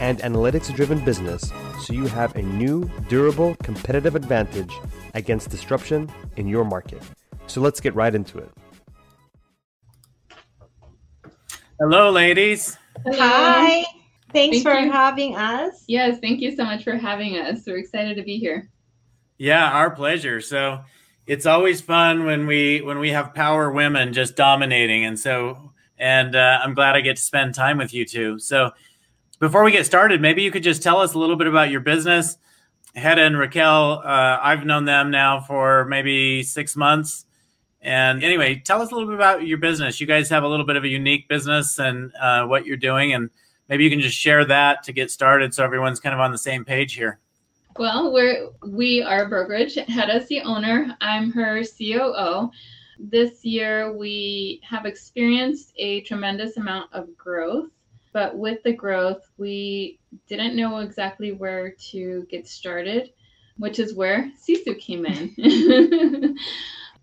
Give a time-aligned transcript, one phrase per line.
[0.00, 4.72] and analytics driven business so you have a new, durable, competitive advantage
[5.14, 7.02] against disruption in your market.
[7.46, 8.50] So let's get right into it.
[11.78, 12.76] Hello, ladies.
[13.04, 13.18] Hello.
[13.18, 13.84] Hi.
[14.32, 14.92] Thanks Thank for you.
[14.92, 15.84] having us.
[15.88, 17.62] Yes, thank you so much for having us.
[17.66, 18.70] We're excited to be here.
[19.38, 20.40] Yeah, our pleasure.
[20.40, 20.80] So
[21.26, 26.36] it's always fun when we when we have power women just dominating, and so and
[26.36, 28.38] uh, I'm glad I get to spend time with you two.
[28.38, 28.72] So
[29.40, 31.80] before we get started, maybe you could just tell us a little bit about your
[31.80, 32.36] business.
[32.94, 37.24] Hedda and Raquel, uh, I've known them now for maybe six months.
[37.80, 40.00] And anyway, tell us a little bit about your business.
[40.00, 43.14] You guys have a little bit of a unique business and uh, what you're doing,
[43.14, 43.30] and
[43.68, 46.38] maybe you can just share that to get started, so everyone's kind of on the
[46.38, 47.18] same page here.
[47.78, 49.76] Well, we're we are a brokerage.
[49.76, 50.94] Hedda's the owner.
[51.00, 52.50] I'm her COO.
[52.98, 57.70] This year we have experienced a tremendous amount of growth,
[58.12, 63.12] but with the growth, we didn't know exactly where to get started,
[63.58, 66.36] which is where Sisu came in.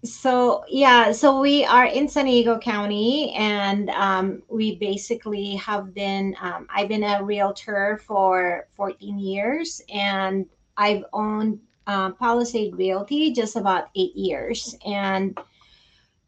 [0.03, 6.35] So, yeah, so we are in San Diego County, and um, we basically have been,
[6.39, 10.45] um, I've been a realtor for 14 years, and
[10.77, 14.75] I've owned uh, Palisade Realty just about eight years.
[14.85, 15.37] And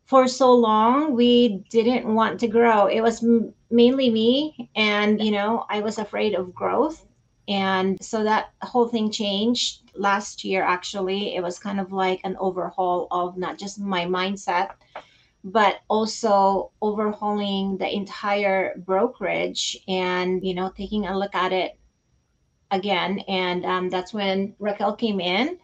[0.09, 2.87] for so long, we didn't want to grow.
[2.87, 7.05] It was m- mainly me, and, you know, I was afraid of growth.
[7.47, 11.35] And so that whole thing changed last year, actually.
[11.35, 14.71] It was kind of like an overhaul of not just my mindset,
[15.43, 21.77] but also overhauling the entire brokerage and, you know, taking a look at it
[22.71, 23.19] again.
[23.27, 25.59] And um, that's when Raquel came in.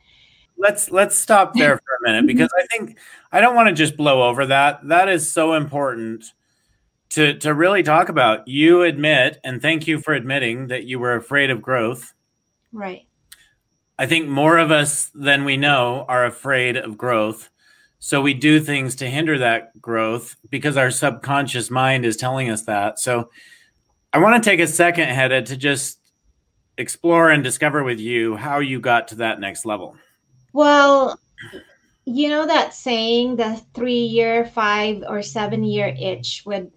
[0.57, 2.97] Let's let's stop there for a minute because I think
[3.31, 4.87] I don't want to just blow over that.
[4.87, 6.25] That is so important
[7.09, 8.47] to to really talk about.
[8.47, 12.13] You admit, and thank you for admitting that you were afraid of growth.
[12.71, 13.05] Right.
[13.97, 17.49] I think more of us than we know are afraid of growth.
[17.99, 22.63] So we do things to hinder that growth because our subconscious mind is telling us
[22.63, 22.99] that.
[22.99, 23.29] So
[24.13, 25.99] I want to take a second, Hedda, to just
[26.77, 29.95] explore and discover with you how you got to that next level.
[30.55, 31.19] Well,
[32.05, 36.69] you know that saying, the three year, five, or seven year itch with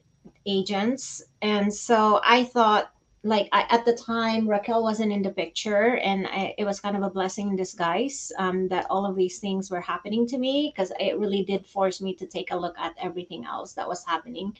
[0.46, 1.22] agents.
[1.42, 2.90] And so I thought,
[3.22, 6.96] like, I, at the time, Raquel wasn't in the picture, and I, it was kind
[6.96, 10.74] of a blessing in disguise um, that all of these things were happening to me
[10.74, 14.04] because it really did force me to take a look at everything else that was
[14.04, 14.56] happening.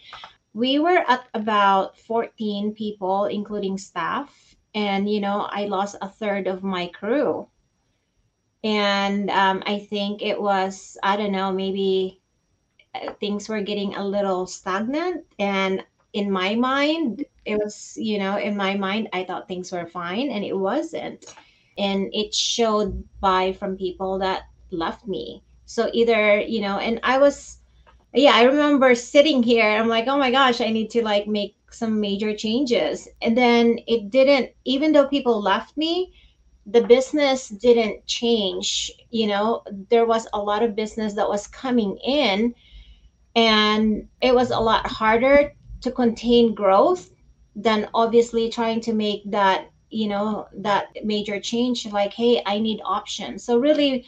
[0.55, 4.55] We were at about 14 people, including staff.
[4.77, 7.49] And, you know, I lost a third of my crew
[8.65, 12.21] and um, I think it was I don't know maybe
[12.95, 15.25] uh, things were getting a little stagnant.
[15.39, 19.87] And in my mind it was you know in my mind I thought things were
[19.87, 21.25] fine and it wasn't.
[21.77, 25.43] And it showed by from people that left me.
[25.67, 27.59] So either you know and I was
[28.15, 31.55] yeah I remember sitting here I'm like oh my gosh I need to like make
[31.71, 33.09] some major changes.
[33.23, 36.13] And then it didn't even though people left me
[36.71, 41.97] the business didn't change you know there was a lot of business that was coming
[42.05, 42.55] in
[43.35, 47.11] and it was a lot harder to contain growth
[47.57, 52.81] than obviously trying to make that you know that major change like hey i need
[52.85, 53.43] options.
[53.45, 54.07] So really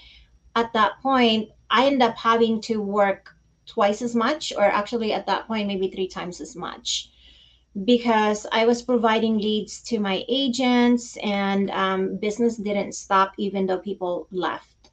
[0.57, 3.35] at that point i end up having to work
[3.67, 7.10] twice as much or actually at that point maybe three times as much
[7.85, 13.79] because I was providing leads to my agents and um, business didn't stop even though
[13.79, 14.91] people left.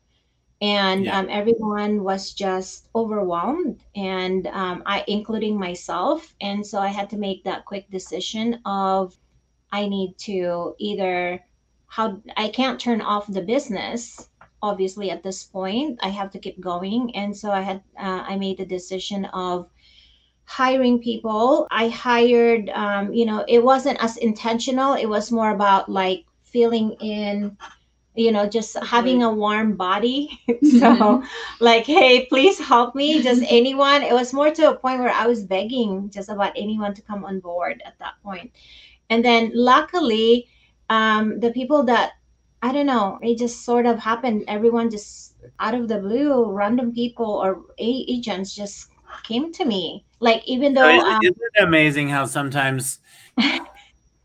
[0.62, 1.12] And Yeah.
[1.12, 6.34] um, everyone was just overwhelmed, and um, I, including myself.
[6.42, 9.18] And so I had to make that quick decision of
[9.72, 11.44] I need to either
[11.88, 14.30] how I can't turn off the business.
[14.62, 18.38] Obviously, at this point, I have to keep going, and so I had uh, I
[18.38, 19.70] made the decision of
[20.48, 21.68] hiring people.
[21.70, 24.94] I hired, um, you know, it wasn't as intentional.
[24.94, 27.58] It was more about like feeling in,
[28.16, 30.40] you know, just having a warm body.
[30.80, 31.22] so,
[31.60, 33.22] like, hey, please help me.
[33.22, 34.02] Just anyone.
[34.02, 37.26] It was more to a point where I was begging just about anyone to come
[37.26, 38.52] on board at that point.
[39.10, 40.48] And then luckily,
[40.90, 42.14] um, the people that
[42.64, 43.20] I don't know.
[43.22, 44.46] It just sort of happened.
[44.48, 48.90] Everyone just out of the blue, random people or agents just
[49.24, 50.07] came to me.
[50.20, 53.00] Like even though, isn't, um, isn't it amazing how sometimes,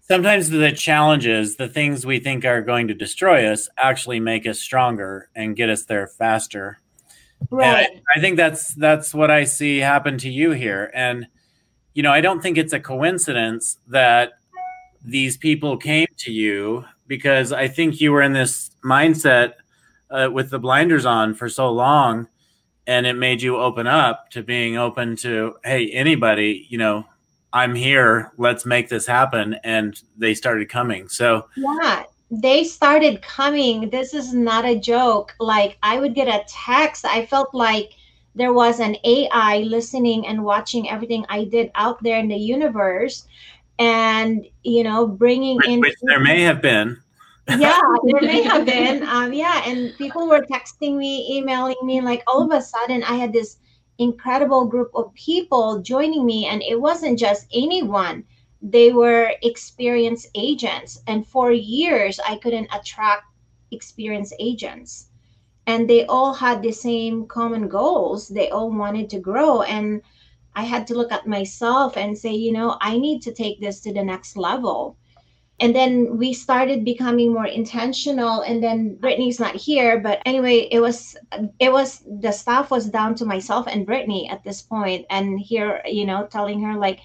[0.00, 4.58] sometimes the challenges, the things we think are going to destroy us, actually make us
[4.58, 6.78] stronger and get us there faster.
[7.50, 7.88] Right.
[7.90, 11.26] I, I think that's that's what I see happen to you here, and
[11.94, 14.32] you know, I don't think it's a coincidence that
[15.04, 19.54] these people came to you because I think you were in this mindset
[20.10, 22.28] uh, with the blinders on for so long
[22.86, 27.04] and it made you open up to being open to hey anybody you know
[27.52, 31.08] i'm here let's make this happen and they started coming.
[31.08, 33.90] So yeah they started coming.
[33.90, 35.34] This is not a joke.
[35.38, 37.04] Like i would get a text.
[37.04, 37.92] I felt like
[38.34, 43.26] there was an ai listening and watching everything i did out there in the universe
[43.78, 47.00] and you know bringing which, in which there may have been
[47.58, 49.02] yeah, there may have been.
[49.04, 52.00] Um, yeah, and people were texting me, emailing me.
[52.00, 53.58] Like all of a sudden, I had this
[53.98, 58.24] incredible group of people joining me, and it wasn't just anyone.
[58.60, 63.24] They were experienced agents, and for years, I couldn't attract
[63.70, 65.08] experienced agents.
[65.66, 68.28] And they all had the same common goals.
[68.28, 70.02] They all wanted to grow, and
[70.54, 73.80] I had to look at myself and say, you know, I need to take this
[73.80, 74.96] to the next level
[75.60, 80.80] and then we started becoming more intentional and then brittany's not here but anyway it
[80.80, 81.16] was
[81.60, 85.82] it was the staff was down to myself and brittany at this point and here
[85.86, 87.00] you know telling her like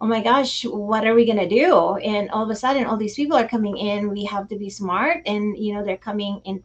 [0.00, 1.96] oh my gosh what are we going to do?
[1.96, 4.70] And all of a sudden all these people are coming in we have to be
[4.70, 6.62] smart and you know they're coming in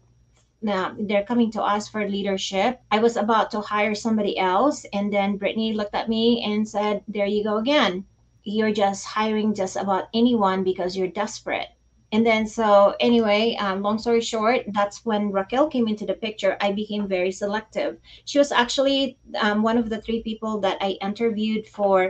[0.61, 2.79] now they're coming to us for leadership.
[2.91, 7.03] I was about to hire somebody else and then brittany looked at me and said
[7.07, 8.05] there you go again
[8.45, 11.67] you're just hiring just about anyone because you're desperate.
[12.11, 16.55] And then, so anyway, um, long story short, that's when Raquel came into the picture.
[16.61, 17.97] I became very selective.
[18.23, 22.09] She was actually um, one of the three people that I interviewed for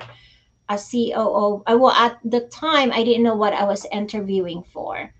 [0.70, 1.64] a COO.
[1.66, 5.12] I, well, at the time, I didn't know what I was interviewing for.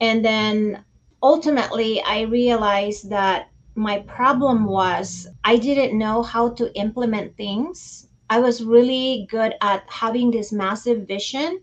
[0.00, 0.84] And then
[1.22, 8.40] ultimately, I realized that my problem was I didn't know how to implement things I
[8.40, 11.60] was really good at having this massive vision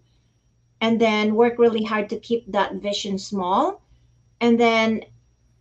[0.81, 3.81] and then work really hard to keep that vision small.
[4.41, 5.05] And then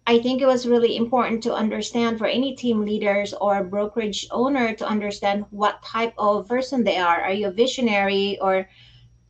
[0.06, 4.74] I think it was really important to understand for any team leaders or brokerage owner
[4.74, 7.20] to understand what type of person they are.
[7.22, 8.68] Are you a visionary or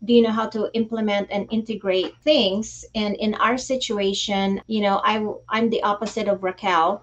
[0.05, 2.85] do you know how to implement and integrate things?
[2.95, 7.03] And in our situation, you know, I I'm the opposite of Raquel.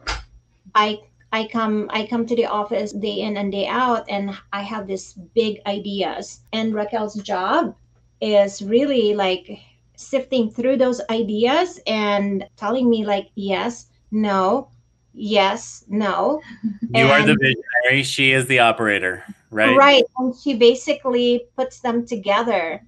[0.75, 0.99] I
[1.31, 4.87] I come I come to the office day in and day out and I have
[4.87, 6.41] these big ideas.
[6.51, 7.75] And Raquel's job
[8.19, 9.59] is really like
[9.95, 14.69] sifting through those ideas and telling me like yes, no,
[15.13, 16.41] yes, no.
[16.81, 19.77] You and, are the visionary, she is the operator, right?
[19.77, 20.03] Right.
[20.17, 22.81] And she basically puts them together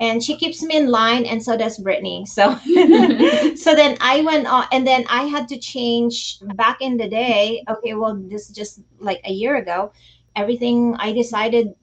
[0.00, 2.26] and she keeps me in line and so does brittany.
[2.26, 2.56] So
[3.56, 7.64] so then i went on and then i had to change back in the day.
[7.68, 9.92] Okay well this just like a year ago.
[10.36, 11.74] Everything i decided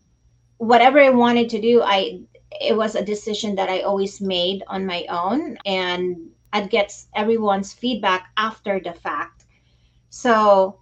[0.58, 2.22] whatever i wanted to do i
[2.62, 6.16] it was a decision that i always made on my own and
[6.54, 9.44] i'd get everyone's feedback after the fact.
[10.10, 10.80] So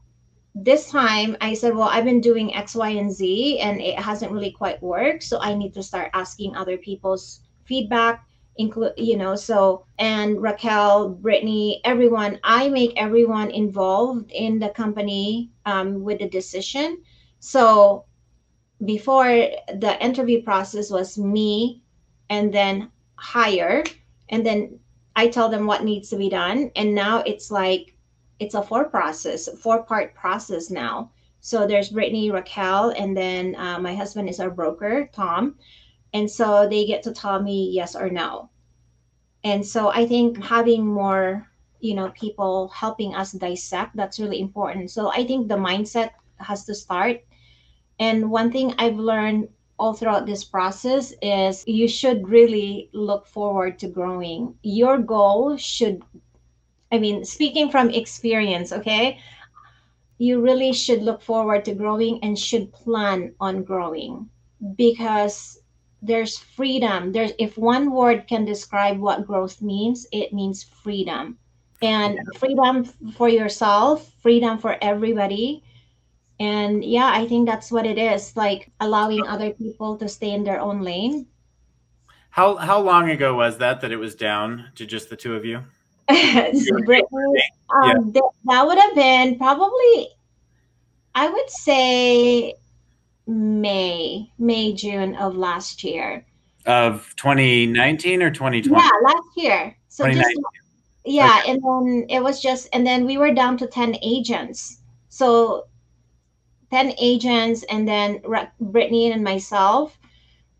[0.56, 4.32] this time I said, well, I've been doing X, Y, and Z, and it hasn't
[4.32, 5.24] really quite worked.
[5.24, 8.26] So I need to start asking other people's feedback,
[8.58, 15.50] include, you know, so, and Raquel, Brittany, everyone, I make everyone involved in the company
[15.66, 17.02] um, with the decision.
[17.40, 18.06] So
[18.86, 21.82] before the interview process was me
[22.30, 23.84] and then hire,
[24.30, 24.80] and then
[25.16, 26.72] I tell them what needs to be done.
[26.76, 27.93] And now it's like,
[28.44, 31.12] it's a four process, four part process now.
[31.40, 35.56] So there's Brittany, Raquel, and then uh, my husband is our broker, Tom.
[36.14, 38.50] And so they get to tell me yes or no.
[39.44, 41.48] And so I think having more,
[41.80, 44.92] you know, people helping us dissect, that's really important.
[44.92, 47.24] So I think the mindset has to start.
[48.00, 53.80] And one thing I've learned all throughout this process is you should really look forward
[53.80, 54.56] to growing.
[54.64, 56.04] Your goal should
[56.94, 59.18] I mean, speaking from experience, okay,
[60.20, 64.30] you really should look forward to growing and should plan on growing
[64.78, 65.58] because
[66.04, 67.12] there's freedom.
[67.12, 71.40] There's if one word can describe what growth means, it means freedom.
[71.82, 72.86] And freedom
[73.18, 75.64] for yourself, freedom for everybody.
[76.40, 80.44] And yeah, I think that's what it is, like allowing other people to stay in
[80.44, 81.26] their own lane.
[82.30, 85.44] How how long ago was that that it was down to just the two of
[85.44, 85.64] you?
[86.86, 87.44] Brittany,
[87.74, 90.10] um, th- that would have been probably,
[91.16, 92.56] I would say,
[93.26, 96.26] May, May, June of last year.
[96.66, 98.82] Of 2019 or 2020?
[98.82, 99.78] Yeah, last year.
[99.90, 100.44] So just 2019.
[101.06, 104.80] yeah, and then it was just, and then we were down to ten agents.
[105.10, 105.68] So
[106.72, 108.22] ten agents, and then
[108.60, 109.98] Brittany and myself,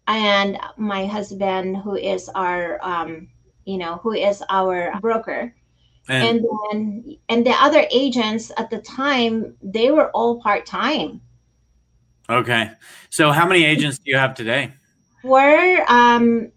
[0.08, 3.30] and my husband, who is our, um,
[3.66, 5.56] you know, who is our broker.
[6.10, 11.22] And, and then and the other agents at the time they were all part-time
[12.30, 12.72] okay.
[13.10, 14.74] So how many agents do you have today?
[15.24, 16.52] we're um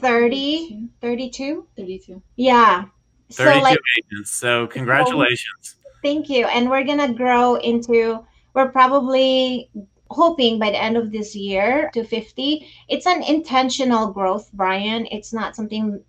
[0.00, 2.22] 30 32 32.
[2.36, 2.84] yeah
[3.30, 4.32] 32 so like agents.
[4.32, 5.76] So congratulations.
[6.02, 9.68] thank you and we're gonna grow into we're probably
[10.10, 15.32] hoping by the end of this year to 50 it's an intentional growth brian it's
[15.32, 16.00] not something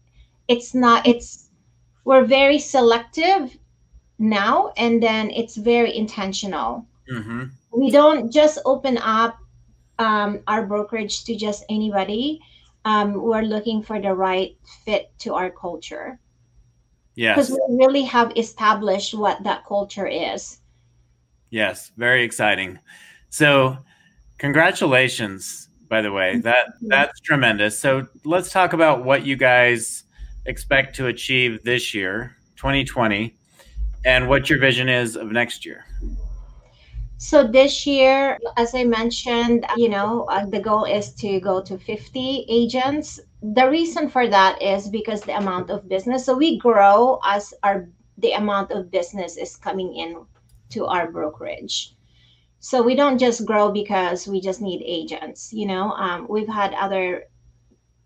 [0.48, 1.50] it's not it's
[2.04, 3.58] we're very selective
[4.20, 9.38] now and then it's very intentional hmm we don't just open up
[10.00, 12.40] um, our brokerage to just anybody.
[12.86, 16.20] Um, we're looking for the right fit to our culture
[17.16, 20.60] because we really have established what that culture is.
[21.50, 21.92] Yes.
[21.98, 22.80] Very exciting.
[23.30, 23.78] So
[24.38, 26.40] congratulations, by the way.
[26.40, 27.80] That that's tremendous.
[27.80, 30.04] So let's talk about what you guys
[30.46, 33.36] expect to achieve this year, 2020,
[34.06, 35.86] and what your vision is of next year.
[37.18, 41.78] So this year, as I mentioned, you know, uh, the goal is to go to
[41.78, 43.20] 50 agents.
[43.42, 46.26] The reason for that is because the amount of business.
[46.26, 47.88] So we grow as our
[48.18, 50.26] the amount of business is coming in
[50.70, 51.96] to our brokerage.
[52.60, 55.52] So we don't just grow because we just need agents.
[55.54, 57.26] You know, um, we've had other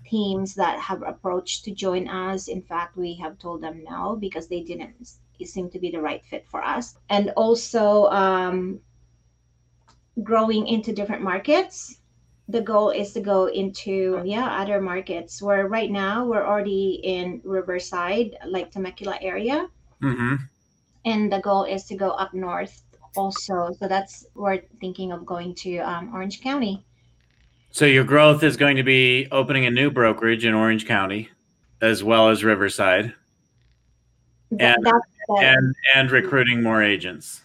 [0.10, 2.48] teams that have approached to join us.
[2.48, 4.96] In fact, we have told them no because they didn't
[5.46, 6.98] seem to be the right fit for us.
[7.10, 8.82] And also, um,
[10.24, 11.98] growing into different markets.
[12.48, 15.42] The goal is to go into yeah other markets.
[15.42, 19.68] Where right now we're already in Riverside, like Temecula area,
[20.02, 20.36] hmm
[21.06, 22.84] and the goal is to go up north
[23.16, 23.72] also.
[23.80, 26.86] So that's we're thinking of going to um, Orange County.
[27.72, 31.30] So your growth is going to be opening a new brokerage in Orange County,
[31.82, 33.14] as well as Riverside,
[34.60, 34.88] And-
[35.42, 37.42] and and recruiting more agents.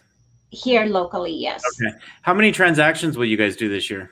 [0.49, 1.61] here locally, yes.
[1.81, 1.95] Okay.
[2.23, 4.09] How many transactions will you guys do this year?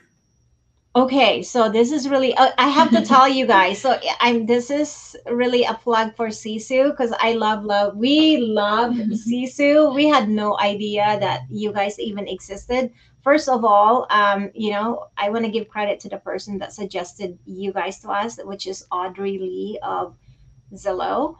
[0.94, 3.80] Okay, so this is really uh, I have to tell you guys.
[3.80, 8.92] So I'm this is really a plug for Sisu because I love love we love
[9.26, 9.92] Sisu.
[9.92, 12.92] We had no idea that you guys even existed.
[13.24, 16.74] First of all, um, you know, I want to give credit to the person that
[16.74, 20.14] suggested you guys to us, which is Audrey Lee of
[20.74, 21.38] Zillow.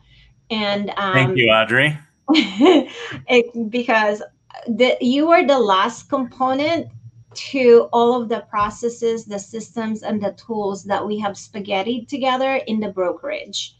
[0.50, 1.98] And um, Thank you, Audrey.
[2.30, 4.22] it, because
[4.66, 6.88] the, you were the last component
[7.34, 12.62] to all of the processes, the systems, and the tools that we have spaghettied together
[12.66, 13.76] in the brokerage.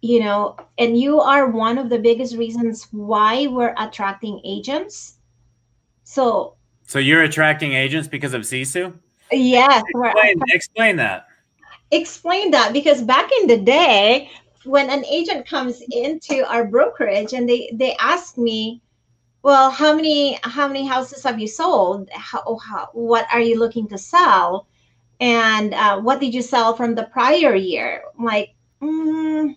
[0.00, 5.16] You know, and you are one of the biggest reasons why we're attracting agents.
[6.04, 6.55] So,
[6.86, 8.94] So you're attracting agents because of Sisu?
[9.32, 11.26] yes, Explain, explain that.
[11.90, 14.30] explain that because back in the day
[14.64, 18.80] when an agent comes into our brokerage and they they ask me
[19.42, 23.86] well how many how many houses have you sold how, how what are you looking
[23.88, 24.66] to sell
[25.20, 29.54] and uh, what did you sell from the prior year I'm like mm,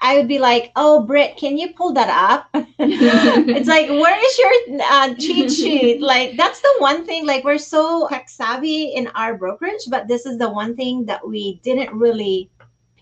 [0.00, 2.48] i would be like oh Britt, can you pull that up?
[2.78, 6.00] It's like where is your uh, cheat sheet?
[6.00, 10.26] Like that's the one thing like we're so tech savvy in our brokerage but this
[10.26, 12.50] is the one thing that we didn't really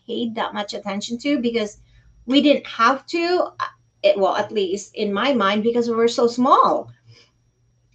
[0.06, 1.78] pay that much attention to because
[2.26, 3.64] we didn't have to uh,
[4.02, 6.90] it, well at least in my mind because we were so small.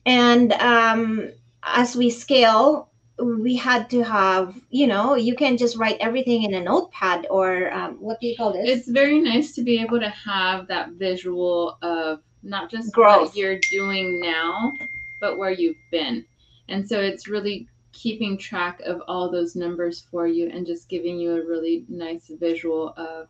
[0.05, 1.31] And um,
[1.63, 2.88] as we scale
[3.21, 7.71] we had to have you know you can just write everything in a notepad or
[7.73, 10.91] um, what do you call this It's very nice to be able to have that
[10.91, 13.27] visual of not just Growth.
[13.27, 14.71] what you're doing now,
[15.19, 16.25] but where you've been.
[16.69, 21.19] And so it's really keeping track of all those numbers for you and just giving
[21.19, 23.27] you a really nice visual of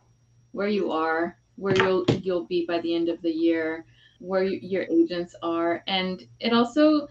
[0.52, 3.84] where you are, where you'll you'll be by the end of the year,
[4.18, 7.08] where you, your agents are, and it also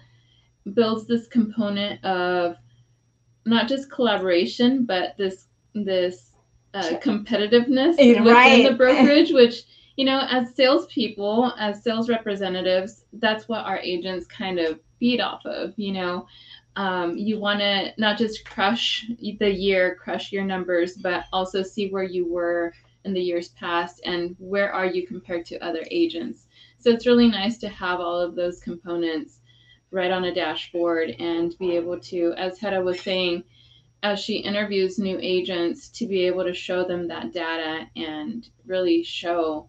[0.74, 2.55] builds this component of
[3.50, 6.32] not just collaboration, but this this
[6.74, 9.63] uh, competitiveness within the brokerage, which
[9.98, 15.46] you know, as salespeople, as sales representatives, that's what our agents kind of feed off
[15.46, 15.74] of.
[15.75, 16.27] You know,
[16.77, 19.06] um, you want to not just crush
[19.39, 24.01] the year, crush your numbers, but also see where you were in the years past
[24.06, 26.48] and where are you compared to other agents.
[26.77, 29.38] So it's really nice to have all of those components
[29.91, 33.43] right on a dashboard and be able to, as Hedda was saying,
[34.03, 39.03] as she interviews new agents, to be able to show them that data and really
[39.03, 39.67] show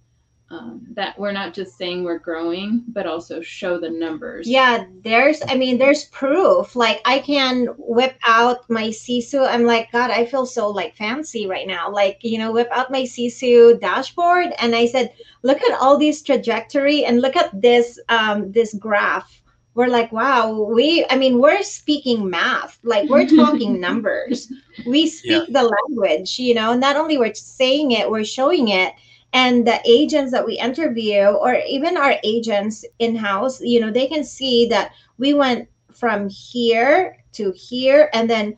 [0.53, 4.49] um, that we're not just saying we're growing, but also show the numbers.
[4.49, 6.75] Yeah, there's, I mean, there's proof.
[6.75, 9.49] Like I can whip out my Sisu.
[9.49, 11.89] I'm like, God, I feel so like fancy right now.
[11.89, 14.49] Like, you know, whip out my Sisu dashboard.
[14.59, 15.13] And I said,
[15.43, 19.40] look at all these trajectory and look at this, um, this graph.
[19.75, 24.53] We're like, wow, we, I mean, we're speaking math, like we're talking numbers.
[24.85, 25.63] We speak yeah.
[25.63, 28.95] the language, you know, not only we're saying it, we're showing it
[29.33, 34.07] and the agents that we interview or even our agents in house you know they
[34.07, 38.57] can see that we went from here to here and then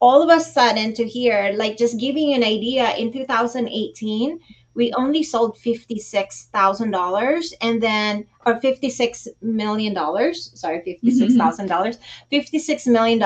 [0.00, 4.38] all of a sudden to here like just giving you an idea in 2018
[4.74, 11.98] we only sold $56,000 and then or 56 million dollars sorry $56,000.
[12.32, 13.22] $56 million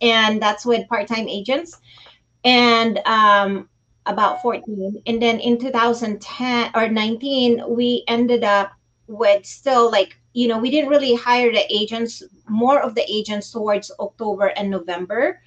[0.00, 1.78] and that's with part-time agents
[2.44, 3.68] and um
[4.06, 8.72] about 14 and then in 2010 or 19 we ended up
[9.06, 13.50] with still like you know we didn't really hire the agents more of the agents
[13.50, 15.40] towards october and november.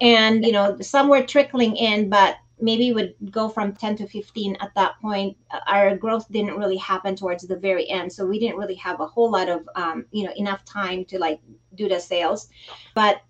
[0.00, 4.56] And you know some were trickling in but maybe would go from 10 to 15
[4.60, 8.56] at that point our growth didn't really happen towards the very end so we didn't
[8.56, 11.40] really have a whole lot of um, you know enough time to like
[11.74, 12.48] do the sales
[12.94, 13.22] but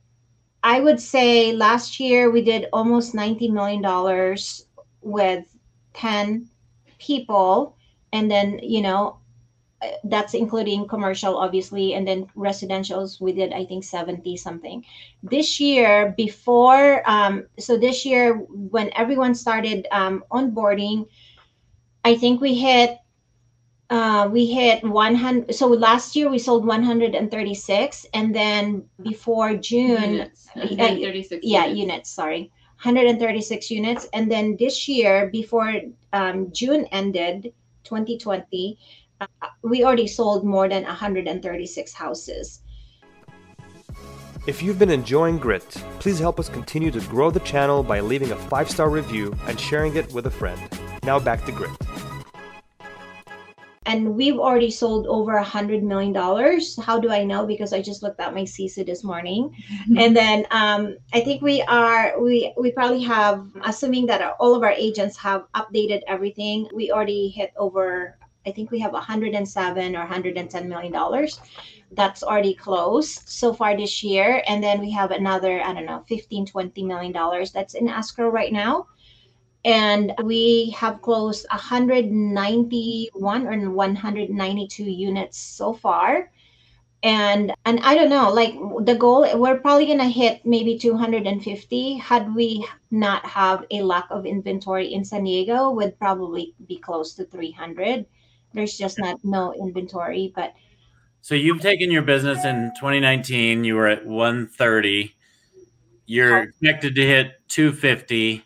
[0.64, 4.36] I would say last year we did almost $90 million
[5.02, 5.44] with
[5.92, 6.48] 10
[6.98, 7.76] people.
[8.14, 9.18] And then, you know,
[10.04, 11.94] that's including commercial, obviously.
[11.94, 14.84] And then residentials, we did, I think, 70 something.
[15.22, 21.06] This year, before, um, so this year, when everyone started um, onboarding,
[22.04, 22.98] I think we hit
[23.90, 30.48] uh, we hit 100 so last year we sold 136 and then before june units.
[30.56, 30.66] Uh,
[31.42, 31.78] yeah units.
[31.78, 32.50] units sorry
[32.82, 35.80] 136 units and then this year before
[36.12, 37.52] um, june ended
[37.84, 39.03] 2020 uh,
[39.62, 42.60] we already sold more than 136 houses
[44.46, 45.64] if you've been enjoying Grit,
[46.00, 49.58] please help us continue to grow the channel by leaving a five star review and
[49.58, 50.60] sharing it with a friend.
[51.02, 51.70] Now back to Grit
[53.86, 56.78] and we've already sold over a hundred million dollars.
[56.82, 57.46] How do I know?
[57.46, 59.54] Because I just looked at my Sisu this morning,
[59.98, 64.54] and then um, I think we are we we probably have, assuming that our, all
[64.54, 68.18] of our agents have updated everything, we already hit over.
[68.46, 71.40] I think we have 107 or 110 million dollars.
[71.92, 76.04] That's already closed so far this year, and then we have another I don't know
[76.08, 78.86] 15 20 million dollars that's in escrow right now.
[79.64, 86.30] And we have closed 191 or 192 units so far.
[87.02, 88.54] And and i don't know like
[88.86, 94.06] the goal we're probably going to hit maybe 250 had we not have a lack
[94.10, 98.06] of inventory in san diego would probably be close to 300
[98.54, 100.54] there's just not no inventory but
[101.20, 105.14] so you've taken your business in 2019 you were at 130
[106.06, 108.44] you're expected to hit 250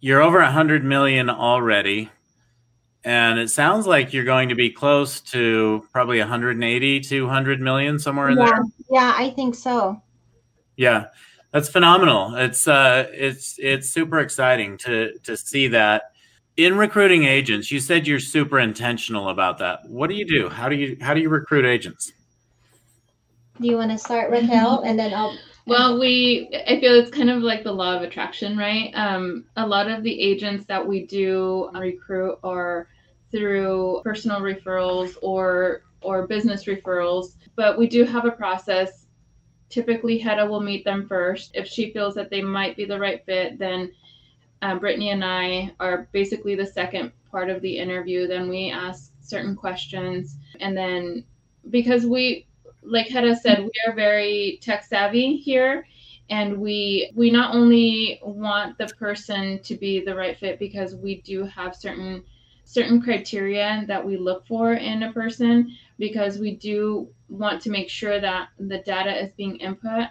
[0.00, 2.10] you're over 100 million already
[3.02, 8.28] and it sounds like you're going to be close to probably 180 200 million somewhere
[8.28, 10.00] in yeah, there yeah i think so.
[10.76, 11.06] Yeah
[11.52, 12.34] that's phenomenal.
[12.36, 16.12] It's uh it's it's super exciting to to see that
[16.56, 20.68] in recruiting agents you said you're super intentional about that what do you do how
[20.68, 22.12] do you how do you recruit agents
[23.60, 25.36] do you want to start with raquel and then i'll
[25.70, 28.90] well, we I feel it's kind of like the law of attraction, right?
[28.94, 32.88] Um, a lot of the agents that we do recruit are
[33.30, 39.06] through personal referrals or or business referrals, but we do have a process.
[39.68, 41.52] Typically, Hedda will meet them first.
[41.54, 43.92] If she feels that they might be the right fit, then
[44.62, 48.26] um, Brittany and I are basically the second part of the interview.
[48.26, 51.24] Then we ask certain questions, and then
[51.70, 52.46] because we
[52.82, 55.86] like Hedda said, we are very tech savvy here.
[56.28, 61.20] And we we not only want the person to be the right fit because we
[61.22, 62.22] do have certain
[62.64, 67.90] certain criteria that we look for in a person because we do want to make
[67.90, 70.06] sure that the data is being input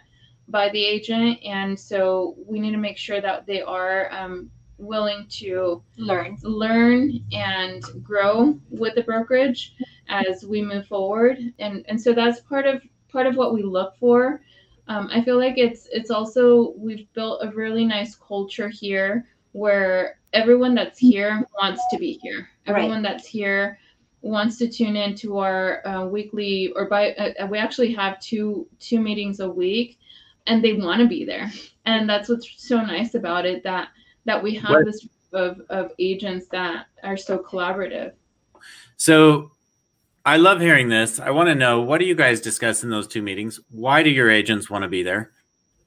[0.49, 5.25] by the agent and so we need to make sure that they are um, willing
[5.29, 9.75] to learn learn and grow with the brokerage
[10.07, 12.81] as we move forward and and so that's part of
[13.11, 14.41] part of what we look for
[14.87, 20.19] um, i feel like it's it's also we've built a really nice culture here where
[20.33, 22.49] everyone that's here wants to be here.
[22.67, 23.13] Everyone right.
[23.13, 23.79] that's here
[24.21, 28.99] wants to tune into our uh, weekly or by uh, we actually have two two
[28.99, 29.97] meetings a week
[30.47, 31.51] and they want to be there.
[31.85, 33.89] And that's what's so nice about it that
[34.25, 38.13] that we have this of of agents that are so collaborative.
[38.97, 39.51] So
[40.25, 41.19] i love hearing this.
[41.19, 43.59] I want to know what do you guys discuss in those two meetings?
[43.71, 45.31] Why do your agents want to be there?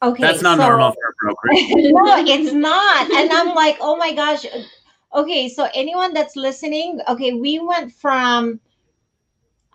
[0.02, 3.10] Okay that's not so, normal for a brokerage no it's not.
[3.10, 4.46] And i'm like oh my gosh.
[5.14, 8.60] Okay so anyone that's listening okay we went from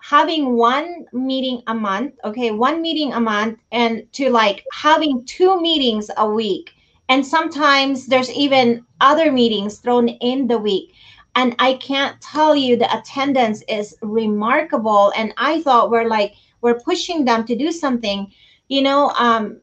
[0.08, 5.60] having one meeting a month okay one meeting a month and to like having two
[5.62, 6.72] meetings a week.
[7.10, 10.94] And sometimes there's even other meetings thrown in the week.
[11.36, 15.12] And i can't tell you the attendance is remarkable.
[15.18, 18.32] And i thought we're like we're pushing them to do something.
[18.70, 19.60] You know um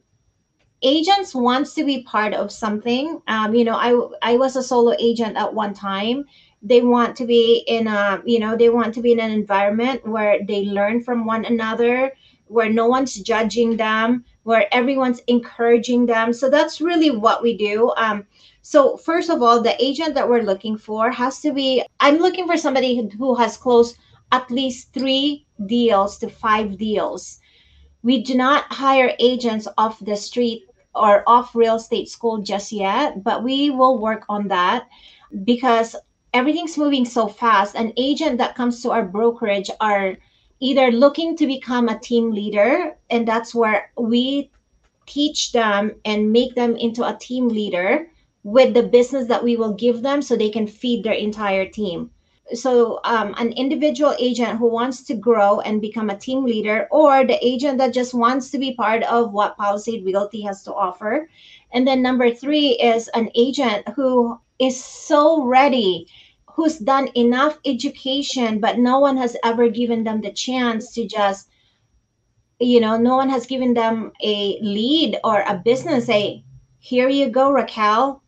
[0.83, 3.23] agents wants to be part of something.
[3.29, 6.27] Um, you know i i was a solo agent at one time
[6.65, 10.05] they want to be in a you know they want to be in an environment
[10.07, 12.13] where they learn from one another
[12.47, 16.31] where no one's judging them where everyone's encouraging them.
[16.31, 17.93] So that's really what we do.
[17.97, 18.27] Um,
[18.61, 22.47] so first of all the agent that we're looking for has to be i'm looking
[22.47, 23.99] for somebody who has closed
[24.33, 27.39] at least three deals to five deals.
[28.03, 33.23] We do not hire agents off the street or off real estate school just yet,
[33.23, 34.89] but we will work on that
[35.45, 35.95] because
[36.35, 37.75] everything's moving so fast.
[37.77, 40.17] An agent that comes to our brokerage are
[40.61, 44.51] either looking to become a team leader, and that's where we
[45.07, 48.09] teach them and make them into a team leader
[48.43, 52.11] with the business that we will give them so they can feed their entire team
[52.53, 57.25] so um, an individual agent who wants to grow and become a team leader or
[57.25, 61.29] the agent that just wants to be part of what Palisade Realty has to offer
[61.73, 66.07] and then number three is an agent who is so ready
[66.55, 71.49] who's done enough education but no one has ever given them the chance to just
[72.61, 76.45] you know no one has given them a lead or a business say
[76.85, 78.23] here you go raquel.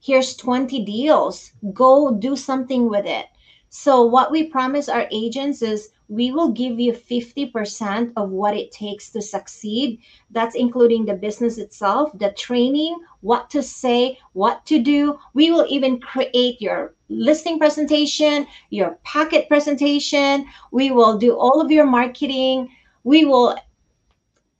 [0.00, 1.52] Here's 20 deals.
[1.74, 3.26] Go do something with it.
[3.68, 8.72] So, what we promise our agents is we will give you 50% of what it
[8.72, 10.00] takes to succeed.
[10.30, 15.18] That's including the business itself, the training, what to say, what to do.
[15.34, 20.46] We will even create your listing presentation, your packet presentation.
[20.72, 22.70] We will do all of your marketing.
[23.04, 23.56] We will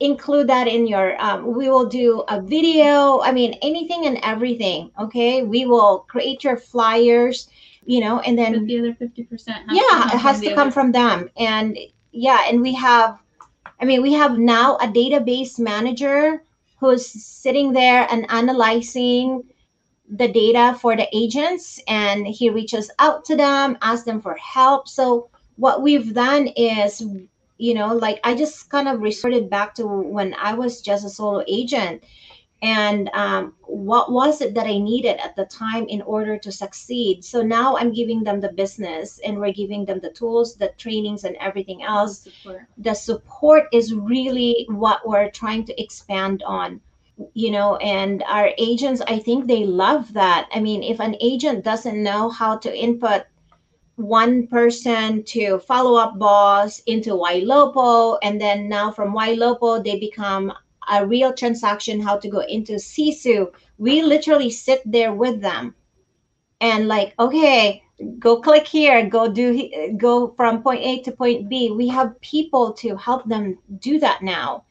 [0.01, 4.93] include that in your um, we will do a video i mean anything and everything
[4.97, 7.49] okay we will create your flyers
[7.89, 11.31] you know, and then but the other 50% yeah, it has to come from them.
[11.39, 11.79] And
[12.13, 13.19] yeah, and we have,
[13.81, 16.43] I mean, we have now a database manager
[16.79, 19.43] who's sitting there and analyzing
[20.11, 24.87] the data for the agents and he reaches out to them, asks them for help.
[24.87, 27.03] So what we've done is,
[27.57, 31.09] you know, like I just kind of resorted back to when I was just a
[31.09, 32.05] solo agent
[32.61, 37.25] and um, what was it that I needed at the time in order to succeed.
[37.25, 41.23] So now I'm giving them the business and we're giving them the tools, the trainings,
[41.23, 42.25] and everything else.
[42.25, 46.81] The support, the support is really what we're trying to expand on.
[47.35, 50.49] You know, and our agents, I think they love that.
[50.53, 53.23] I mean, if an agent doesn't know how to input
[53.97, 60.53] one person to follow up boss into Ylopo, and then now from Ylopo, they become
[60.91, 65.75] a real transaction, how to go into Sisu, we literally sit there with them
[66.61, 67.83] and like, okay,
[68.19, 71.71] go click here, go do, go from point A to point B.
[71.71, 74.65] We have people to help them do that now.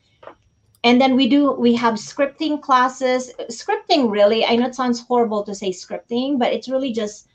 [0.83, 3.31] And then we do, we have scripting classes.
[3.49, 7.27] Scripting really, I know it sounds horrible to say scripting, but it's really just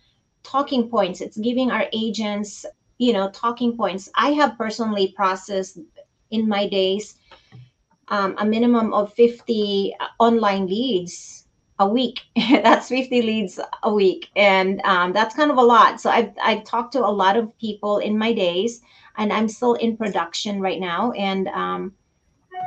[0.42, 1.20] talking points.
[1.20, 2.64] It's giving our agents,
[2.98, 4.08] you know, talking points.
[4.14, 5.78] I have personally processed
[6.30, 7.16] in my days
[8.08, 11.46] um, a minimum of 50 online leads
[11.78, 12.20] a week.
[12.36, 14.28] that's 50 leads a week.
[14.36, 16.00] And um, that's kind of a lot.
[16.00, 18.82] So I've, I've talked to a lot of people in my days,
[19.16, 21.12] and I'm still in production right now.
[21.12, 21.92] And um,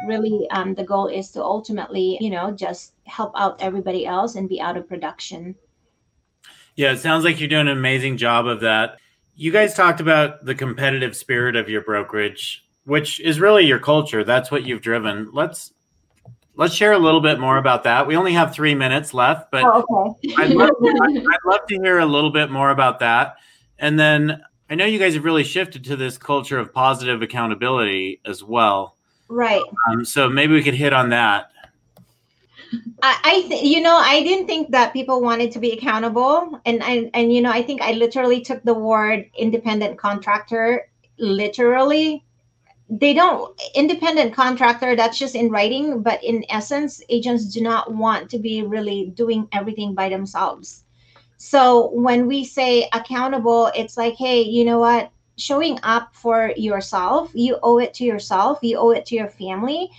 [0.08, 4.50] really, um, the goal is to ultimately, you know, just help out everybody else and
[4.50, 5.56] be out of production.
[6.76, 8.98] Yeah, it sounds like you're doing an amazing job of that.
[9.36, 14.24] You guys talked about the competitive spirit of your brokerage which is really your culture.
[14.24, 15.30] That's what you've driven.
[15.34, 15.74] Let's
[16.56, 18.08] let's share a little bit more about that.
[18.08, 20.34] We only have three minutes left, but oh, okay.
[20.38, 23.36] I'd, love to, I'd, love to hear a little bit more about that.
[23.78, 28.22] And then I know you guys have really shifted to this culture of positive accountability
[28.26, 28.96] as well.
[29.28, 29.64] Right.
[29.90, 31.52] Um, so maybe we could hit on that.
[33.02, 36.82] I, I th- you know, I didn't think that people wanted to be accountable, and
[36.84, 42.25] and and you know, I think I literally took the word independent contractor literally.
[42.90, 44.96] They don't independent contractor.
[44.96, 49.48] That's just in writing, but in essence, agents do not want to be really doing
[49.52, 50.84] everything by themselves.
[51.38, 55.12] So when we say accountable, it's like, hey, you know what?
[55.38, 59.90] Showing up for yourself, you owe it to yourself, you owe it to your family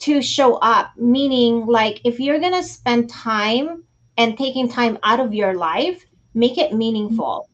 [0.00, 3.82] to show up meaning like if you're going to spend time
[4.16, 7.48] and taking time out of your life make it meaningful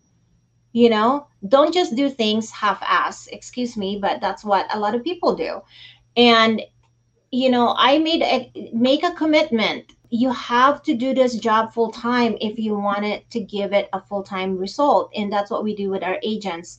[0.73, 4.95] you know don't just do things half ass excuse me but that's what a lot
[4.95, 5.61] of people do.
[6.17, 6.63] And
[7.31, 9.93] you know i made a make a commitment.
[10.11, 13.89] You have to do this job full time if you want it to give it
[13.93, 15.11] a full time result.
[15.17, 16.79] And that's what we do with our agents.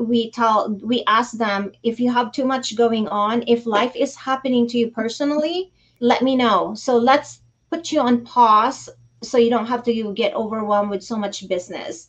[0.00, 4.14] We tell we ask them if you have too much going on if life is
[4.14, 6.74] happening to you personally let me know.
[6.74, 7.40] So let's
[7.70, 8.88] put you on pause
[9.22, 12.08] so you don't have to get overwhelmed with so much business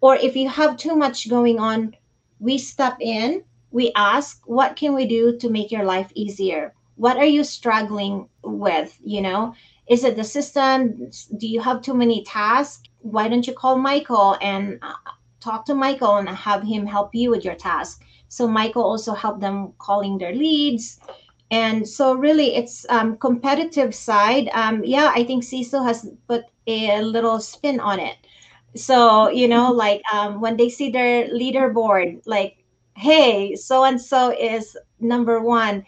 [0.00, 1.94] or if you have too much going on
[2.38, 7.16] we step in we ask what can we do to make your life easier what
[7.16, 9.54] are you struggling with you know
[9.88, 14.36] is it the system do you have too many tasks why don't you call michael
[14.40, 15.10] and uh,
[15.40, 18.02] talk to Michael and have him help you with your task.
[18.28, 21.00] So Michael also helped them calling their leads.
[21.50, 24.48] And so really it's um, competitive side.
[24.52, 28.16] Um, yeah, I think Sisu has put a little spin on it.
[28.76, 32.58] So, you know, like um, when they see their leaderboard, like,
[32.96, 35.84] hey, so and so is number one.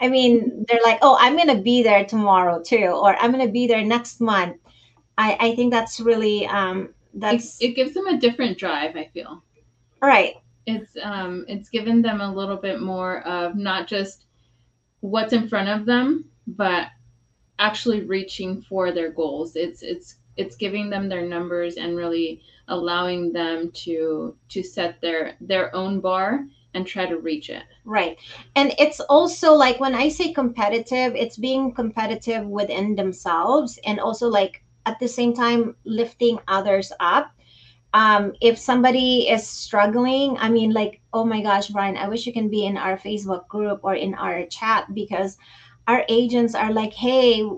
[0.00, 3.46] I mean, they're like, oh, I'm going to be there tomorrow too, or I'm going
[3.46, 4.56] to be there next month.
[5.16, 9.08] I, I think that's really um, that's it, it gives them a different drive i
[9.12, 9.42] feel
[10.02, 10.34] right
[10.66, 14.26] it's um it's given them a little bit more of not just
[15.00, 16.88] what's in front of them but
[17.58, 23.32] actually reaching for their goals it's it's it's giving them their numbers and really allowing
[23.32, 26.44] them to to set their their own bar
[26.74, 27.62] and try to reach it.
[27.84, 28.18] Right.
[28.56, 34.28] And it's also like when i say competitive it's being competitive within themselves and also
[34.28, 37.30] like at the same time lifting others up.
[37.94, 42.32] Um, if somebody is struggling i mean like oh my gosh brian i wish you
[42.32, 45.38] can be in our facebook group or in our chat because
[45.86, 47.48] our agents are like hey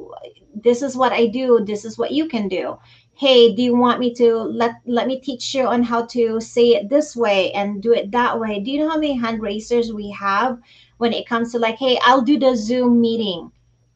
[0.62, 2.76] this is what i do this is what you can do
[3.14, 6.68] hey do you want me to let let me teach you on how to say
[6.70, 9.92] it this way and do it that way do you know how many hand raisers
[9.92, 10.58] we have
[10.98, 13.50] when it comes to like hey i'll do the zoom meeting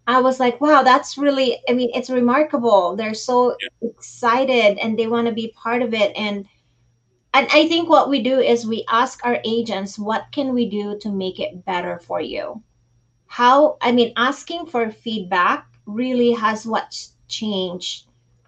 [0.07, 2.96] I was like, wow, that's really, I mean, it's remarkable.
[2.96, 3.90] They're so yeah.
[3.90, 6.12] excited and they want to be part of it.
[6.16, 6.46] And
[7.33, 10.99] and I think what we do is we ask our agents, what can we do
[10.99, 12.61] to make it better for you?
[13.27, 16.96] How, I mean, asking for feedback really has what
[17.29, 18.07] changed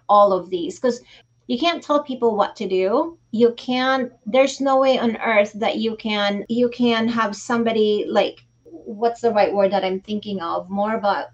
[0.09, 0.79] all of these.
[0.79, 1.01] Because
[1.47, 3.17] you can't tell people what to do.
[3.31, 8.43] You can't there's no way on earth that you can you can have somebody like
[8.65, 10.69] what's the right word that i'm thinking of?
[10.69, 11.27] More about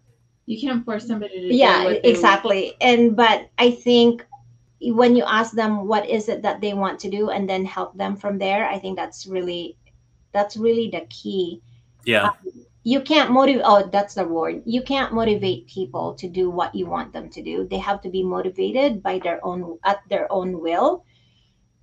[0.45, 2.75] you can't force somebody to yeah exactly.
[2.81, 4.25] And but i think
[4.81, 7.97] when you ask them what is it that they want to do and then help
[7.97, 9.75] them from there i think that's really
[10.31, 11.61] that's really the key.
[12.05, 12.29] Yeah.
[12.29, 14.61] Um, you can't motivate oh that's the word.
[14.65, 17.67] You can't motivate people to do what you want them to do.
[17.67, 21.05] They have to be motivated by their own at their own will.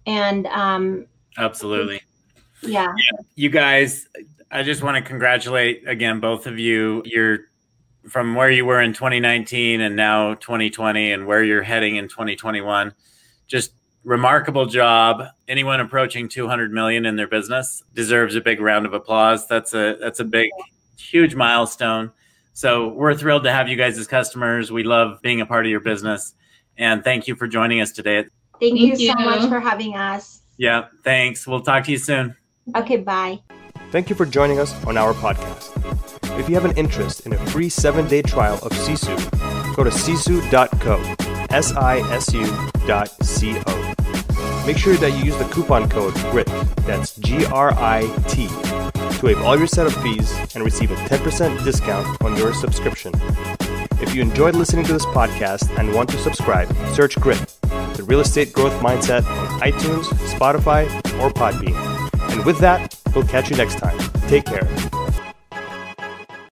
[0.07, 1.07] And um
[1.39, 2.01] absolutely.
[2.63, 2.95] Yeah.
[2.97, 4.09] yeah you guys
[4.51, 7.03] i just want to congratulate again both of you.
[7.05, 7.51] You're
[8.09, 12.95] from where you were in 2019 and now 2020 and where you're heading in 2021
[13.47, 13.73] just
[14.05, 15.25] remarkable job.
[15.49, 19.47] Anyone approaching 200 million in their business deserves a big round of applause.
[19.47, 20.51] That's a that's a big
[20.99, 22.13] huge milestone.
[22.53, 24.73] So we're thrilled to have you guys as customers.
[24.73, 26.35] We love being a part of your business.
[26.79, 28.23] And thank you for joining us today.
[28.23, 29.13] Thank, thank you, you.
[29.13, 30.43] so much for having us.
[30.59, 31.47] Yeah thanks.
[31.47, 32.35] We'll talk to you soon.
[32.75, 33.41] Okay bye.
[33.91, 35.73] Thank you for joining us on our podcast.
[36.39, 39.91] If you have an interest in a free seven day trial of Sisu, go to
[39.91, 41.17] sisu.co.
[41.51, 43.96] S I S U dot C O.
[44.67, 46.49] Make sure that you use the coupon code GRIT,
[46.79, 51.63] that's G R I T, to waive all your setup fees and receive a 10%
[51.63, 53.13] discount on your subscription.
[54.03, 57.39] If you enjoyed listening to this podcast and want to subscribe, search GRIT,
[57.95, 60.87] the real estate growth mindset on iTunes, Spotify,
[61.21, 61.77] or Podbean.
[62.33, 63.97] And with that, we'll catch you next time.
[64.29, 65.06] Take care.